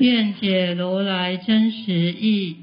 [0.00, 2.56] 愿解如来真实义。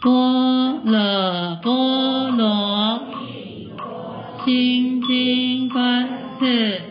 [0.00, 3.02] 般若波罗
[4.44, 6.08] 心经观
[6.40, 6.87] 世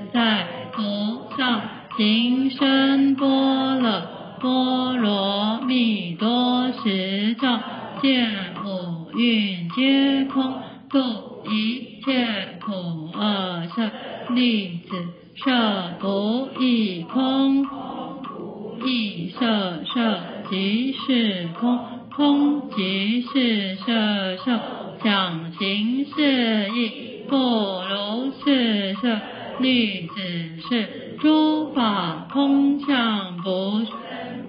[27.47, 29.21] 不如是色
[29.59, 30.15] 利子
[30.69, 33.85] 是诸法空相不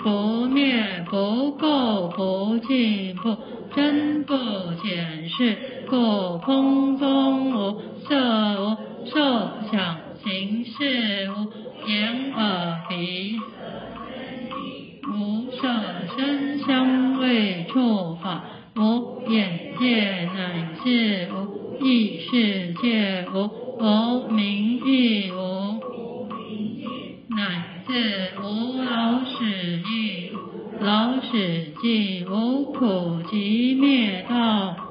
[0.01, 3.37] 不灭不垢不净不
[3.73, 4.35] 增不
[4.83, 5.57] 减是
[5.89, 9.21] 故空中无色无受
[9.71, 13.45] 想行识无眼耳鼻舌
[14.19, 15.69] 身意无色
[16.17, 18.43] 声香味触法
[18.77, 23.49] 无眼界乃至无异世界无
[23.79, 25.81] 无明亦无，
[27.29, 30.33] 乃至无老死亦
[30.81, 31.31] 老死
[31.81, 34.88] 尽，无苦集灭道。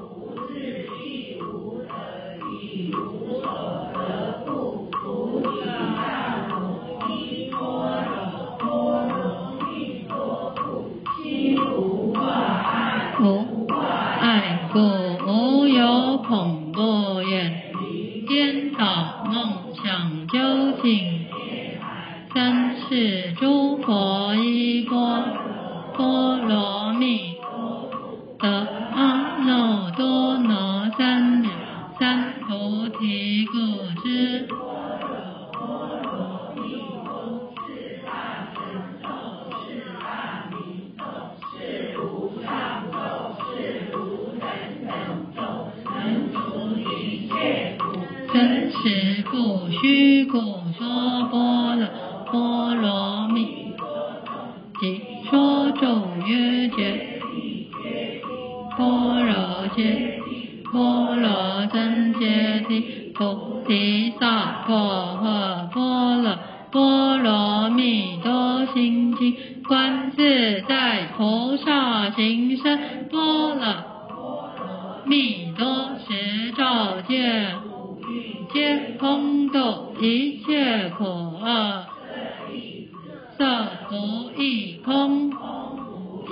[48.38, 50.38] 真实故，虚故
[50.78, 51.88] 说波罗
[52.30, 53.72] 波罗蜜，
[54.80, 56.57] 即说咒曰。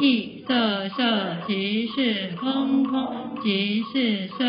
[0.00, 4.44] 亦色色即是空空即是色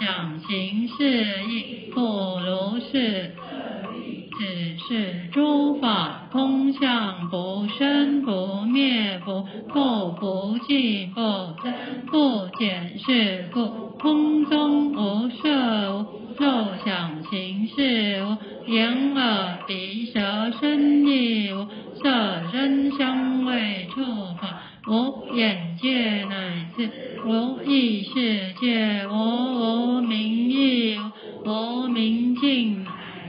[0.00, 3.34] 想行识亦不如是
[4.38, 11.20] 只是诸法空相不生不灭不垢不净不
[11.62, 11.74] 增
[12.06, 13.66] 不减是故
[13.98, 16.06] 空中无色无
[16.38, 16.44] 受
[16.84, 21.66] 想行识无眼耳鼻舌身意无
[22.02, 24.04] 色声香味触
[24.40, 26.90] 法，无眼界，乃至
[27.24, 30.98] 无意识界，无无明亦
[31.44, 32.84] 无，乃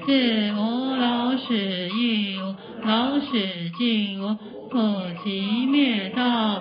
[0.05, 3.27] 至无老死亦无老死
[3.77, 4.35] 尽，无
[4.69, 4.77] 苦
[5.23, 6.56] 集灭道。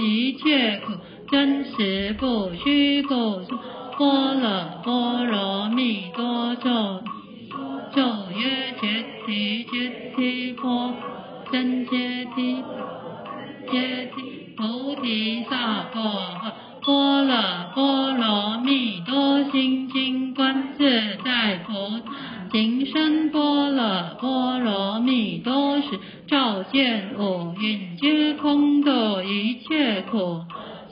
[0.00, 0.92] 一切苦，
[1.30, 3.42] 真实不虚故。
[3.98, 7.02] 波罗波罗蜜多咒，
[7.94, 8.02] 咒
[8.34, 10.94] 曰揭谛揭谛波
[11.52, 12.62] 僧揭谛
[13.70, 16.52] 揭谛菩提萨婆诃。
[16.82, 17.34] 波罗
[17.74, 22.39] 波罗蜜多心经观自在菩萨。
[22.52, 25.86] 行深般若波罗蜜多时，
[26.26, 30.40] 照见五蕴皆空度一切苦。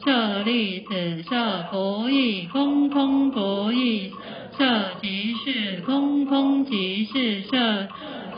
[0.05, 4.13] 舍利子，色不异，空空不异，
[4.57, 4.65] 色
[5.03, 7.89] 即是空，空即是色。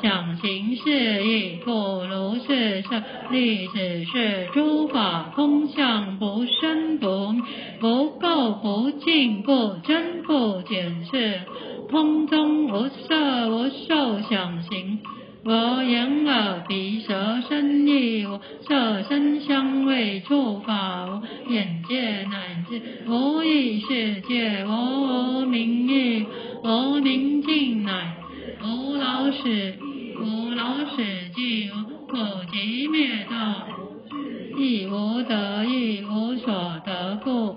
[0.02, 7.42] 想行是亦不如是，舍利子是诸法空相，不生不灭，
[7.78, 11.42] 不垢不净，不增不减，是
[11.90, 15.00] 空中无色无受想行。
[15.42, 26.26] 我眼耳鼻舌身意，我色声香味触法，我眼界乃至无意识界，我无明意，
[26.62, 28.16] 无明尽乃
[28.62, 29.48] 无老死，
[30.20, 31.02] 无老死
[31.34, 32.16] 际，无苦
[32.52, 33.66] 集灭道，
[34.56, 37.56] 亦无得亦无所得故，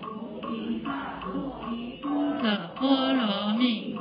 [2.42, 3.93] 的波罗蜜。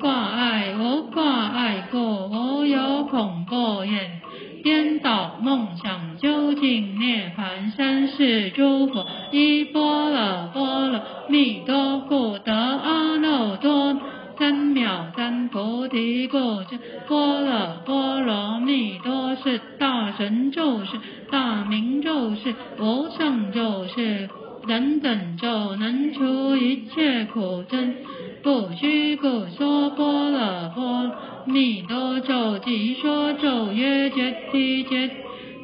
[0.00, 4.22] 挂碍无挂碍故，无有恐怖焰，
[4.64, 14.00] 颠倒梦想，究竟涅槃，三世诸佛依般若波罗蜜多故，得阿耨多
[14.38, 20.98] 三藐三菩提故，这般若波罗蜜多是大神咒，是
[21.30, 24.30] 大明咒，是无上咒，是
[24.66, 27.96] 等等咒，能除一切苦真。
[28.42, 31.12] 不虚故说般若波罗
[31.46, 35.10] 蜜多咒，即说咒曰：揭谛揭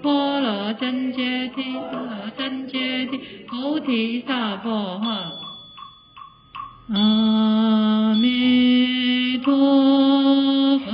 [0.02, 5.32] 波罗僧揭谛，波罗僧揭谛，菩提萨婆诃。
[6.94, 10.84] 阿弥陀佛，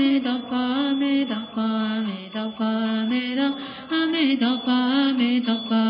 [0.00, 3.54] 阿弥陀佛，阿弥陀佛，阿弥陀佛，阿弥陀，
[3.90, 5.89] 阿弥陀佛，阿弥陀佛。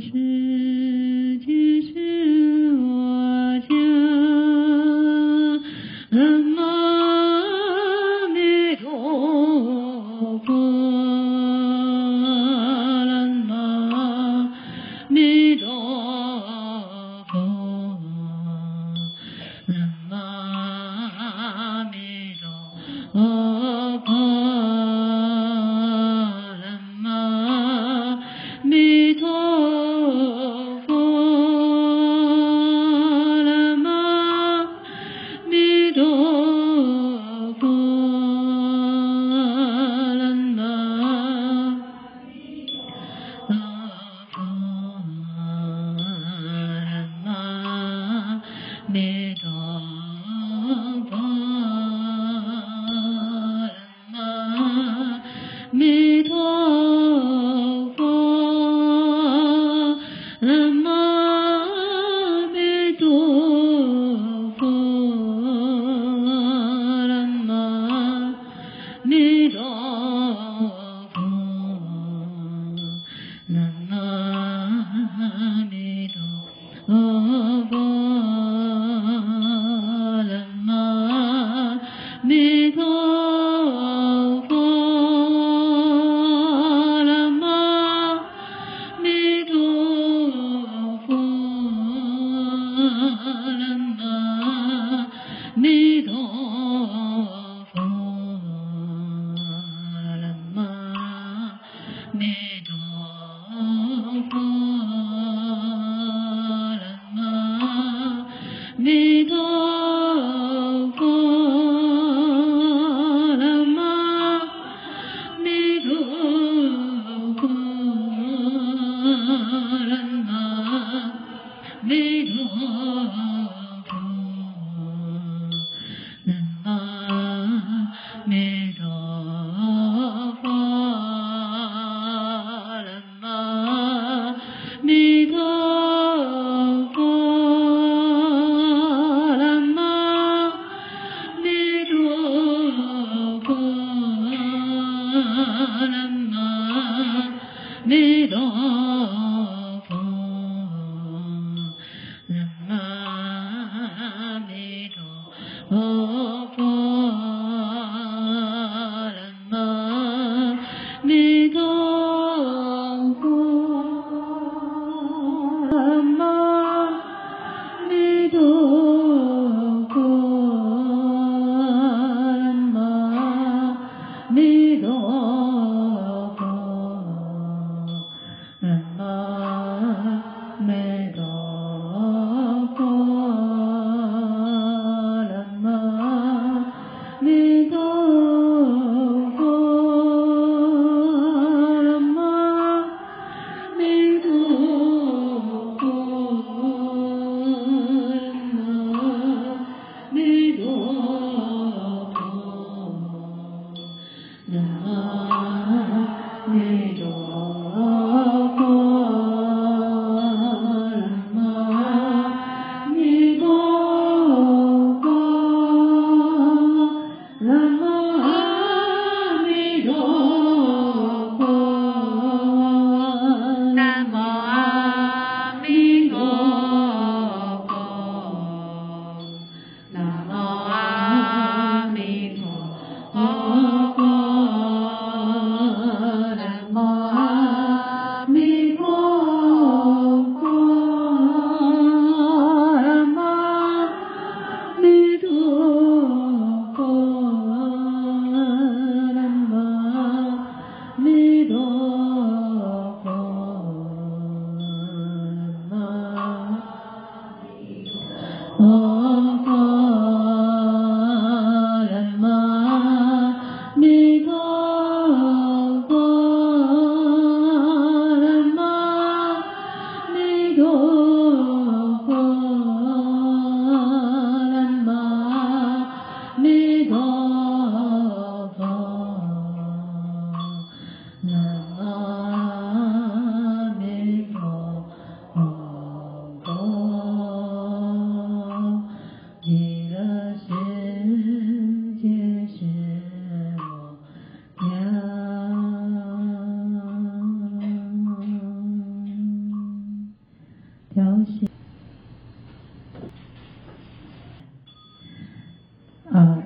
[0.00, 0.47] Shri.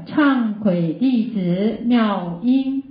[0.07, 2.83] 忏悔弟子妙音，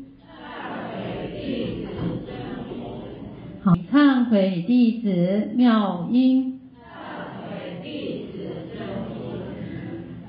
[3.92, 6.60] 忏悔弟子妙音，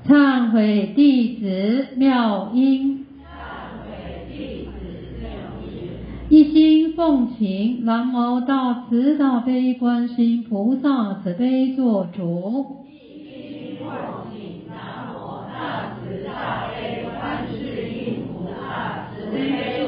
[0.05, 3.05] 忏悔弟子妙音，
[6.29, 12.82] 一心奉请南无大慈大悲观世音菩萨慈悲做主。
[16.43, 19.87] 大悲观世音菩萨慈悲，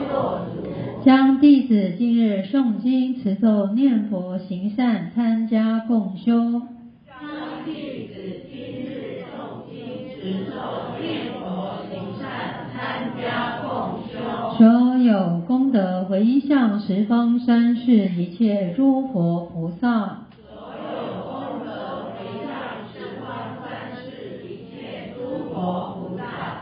[1.04, 6.62] 将弟子今日诵经持咒念佛行善参加共修，
[7.06, 8.14] 将弟子
[8.50, 10.54] 今日诵经持咒
[11.02, 12.24] 念佛行善
[12.72, 13.68] 参加共
[14.08, 14.14] 修，
[14.58, 20.25] 所有功德回向十方三世，一切诸佛菩萨。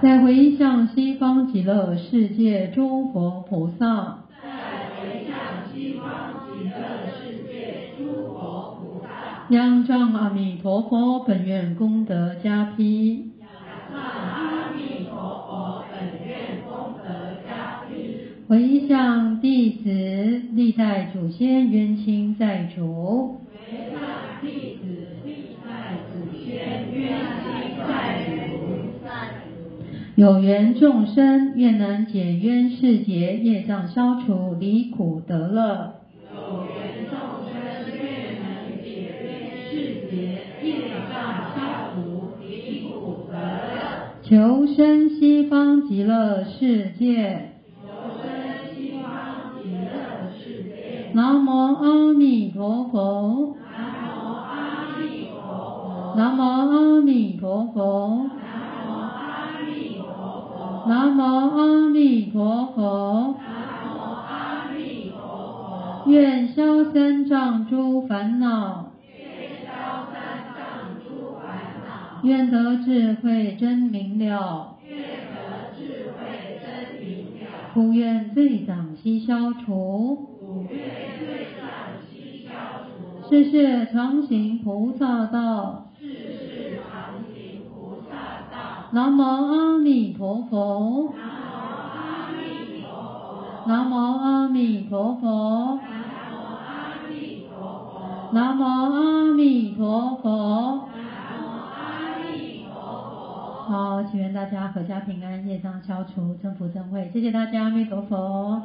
[0.04, 6.74] 在回向西方极乐世界诸佛菩萨，在回向西方极乐
[7.16, 9.08] 世界诸佛菩萨，
[9.48, 13.48] 仰仗阿弥陀佛本愿功德加批，仰
[13.94, 17.96] 仗阿弥陀佛本愿功德加批，
[18.50, 19.90] 回向弟子
[20.52, 23.40] 历代祖先冤亲债主。
[30.16, 35.96] 有缘众生愿能解冤释劫业障消除离苦得乐。
[36.32, 44.14] 有缘众生愿能解冤释劫业障消除离苦得乐。
[44.22, 47.50] 求生西方极乐世界。
[47.82, 47.90] 求
[48.22, 51.10] 生西方极乐世界。
[51.14, 53.58] 南无阿弥陀佛。
[53.68, 56.14] 南无阿弥陀佛。
[56.16, 58.30] 南无阿弥陀佛。
[60.86, 63.38] 南无阿弥陀佛。
[63.40, 66.12] 南无阿弥陀佛。
[66.12, 68.92] 愿消三障诸烦恼。
[69.08, 72.20] 愿消三障诸烦恼。
[72.24, 74.76] 愿得智慧真明了。
[74.86, 77.72] 愿得智慧真明了。
[77.74, 80.28] 普愿罪障悉消除。
[80.42, 80.80] 普愿
[81.18, 82.52] 罪障悉消
[82.84, 83.30] 除。
[83.30, 85.93] 世世常行菩萨道。
[88.94, 91.16] 南无阿弥陀佛。
[91.18, 93.66] 南无阿弥陀佛。
[93.66, 95.80] 南无阿弥陀佛。
[98.32, 100.88] 南无阿弥陀佛
[103.66, 107.10] 好，祈愿大家阖家平安，业障消除，增福增慧。
[107.12, 108.62] 谢谢大家，阿弥陀佛。